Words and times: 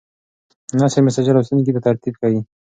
نثر 0.79 0.99
مسجع 1.05 1.31
لوستونکي 1.35 1.71
ته 1.75 1.81
ترتیب 1.87 2.13
ښیي. 2.19 2.39